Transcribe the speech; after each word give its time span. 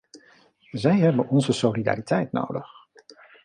Zij 0.71 0.97
hebben 0.97 1.27
onze 1.29 1.51
solidariteit 1.51 2.31
nodig. 2.31 2.67